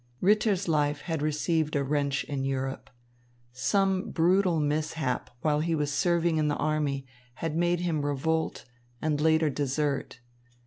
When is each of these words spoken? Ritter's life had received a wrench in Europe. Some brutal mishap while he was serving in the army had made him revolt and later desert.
Ritter's 0.19 0.67
life 0.67 1.01
had 1.01 1.21
received 1.21 1.75
a 1.75 1.83
wrench 1.83 2.23
in 2.23 2.43
Europe. 2.43 2.89
Some 3.51 4.09
brutal 4.09 4.59
mishap 4.59 5.29
while 5.41 5.59
he 5.59 5.75
was 5.75 5.93
serving 5.93 6.37
in 6.37 6.47
the 6.47 6.55
army 6.55 7.05
had 7.35 7.55
made 7.55 7.81
him 7.81 8.03
revolt 8.03 8.65
and 8.99 9.21
later 9.21 9.51
desert. 9.51 10.19